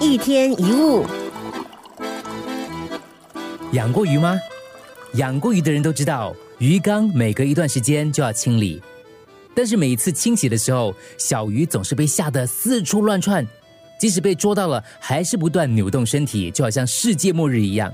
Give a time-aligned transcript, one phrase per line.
[0.00, 1.04] 一天一物，
[3.72, 4.38] 养过鱼吗？
[5.14, 8.80] 养过鱼的人都知道，鱼缸每隔一段时间就要清理。
[9.56, 13.44] 但是每一次清洗的时候，小鱼总是被吓得四处乱窜，
[13.98, 17.92] 即使被捉到了，还是不断扭动身体，就好像世界末日一样。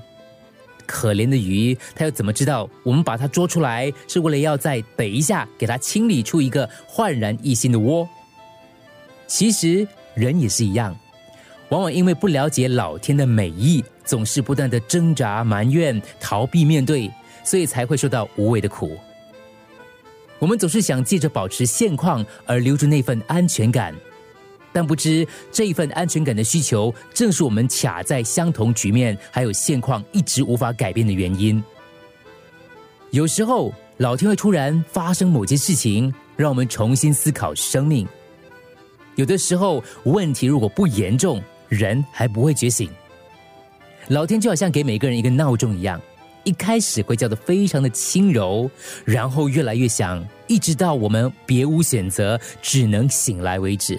[0.85, 8.07] 可怜的鱼，它又怎么知道我们把它捉出来是为了要在等一下给它清理出一个焕然一新的窝？
[9.27, 10.95] 其实人也是一样，
[11.71, 17.11] 往往因为不了解老天的美意，总是不断的挣扎、埋怨、逃避面对，
[17.43, 18.97] 所以才会受到无谓的苦。
[20.39, 23.95] 我们总是想借着保持现况而留住那份安全感，
[24.73, 31.63] 但不知这一份安全感的需求，正是我们卡在相同局面还有现况一直无法改变的原因。
[33.11, 38.07] 有时候，老天会突然发生某件事情，让我们重新思考生命。
[39.15, 41.41] 有的时候，问题如果不严重，
[41.75, 42.91] 人还不会觉醒。
[44.09, 46.01] 老天就好像给每个人一个闹钟一样，
[46.45, 48.71] 一开始会叫得非常的轻柔，
[49.05, 53.99] 然后越来越响，一直到我们别无选择，只能醒来为止。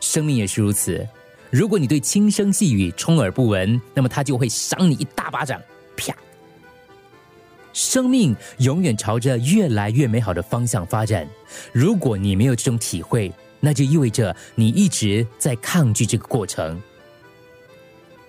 [0.00, 1.06] 生命也是如此，
[1.50, 5.60] 如果你对轻声细语充耳不闻，那么它就会赏你一大巴掌，
[5.96, 6.14] 啪！
[7.74, 11.28] 生命永远朝着越来越美好的方向发展。
[11.72, 13.32] 如果你没有这种体会，
[13.64, 16.82] 那就意味着你一直在抗拒这个过程。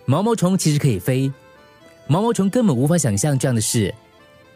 [0.06, 1.32] 毛毛虫其实可以飞，
[2.08, 3.94] 毛毛虫根本无法想象这样的事。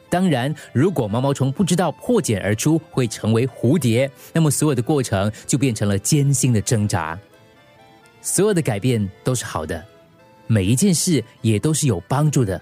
[0.08, 7.20] 当然，如果毛毛虫不知道破茧而出会成为蝴蝶，那么所有的过程就变成了艰辛的挣扎。
[8.22, 9.84] 所有的改变都是好的，
[10.46, 12.62] 每一件事也都是有帮助的。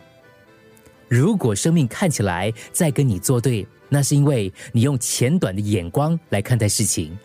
[1.07, 7.17] 如果生命看起来在跟你作对，那是因为你用浅短的眼光来看待事情。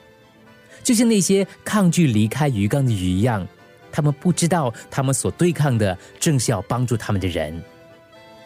[0.82, 3.46] 就像那些抗拒离开鱼缸的鱼一样，
[3.92, 7.62] 他们不知道他们所对抗的正是要帮助他们的人。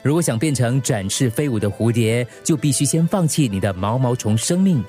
[0.02, 4.84] 如果想变成展翅飞舞的蝴蝶，就必须先放弃你的毛毛虫生命。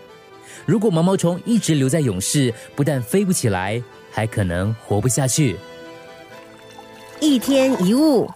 [0.66, 5.55] 如果毛毛虫一直留在勇士，不但飞不起来，还可能活不下去。
[7.22, 8.29] 一天一物。